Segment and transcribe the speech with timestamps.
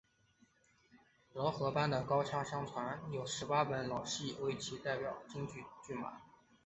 [1.35, 5.21] 饶河班的高腔相传有十八本老戏为其代表
[5.85, 6.23] 剧码。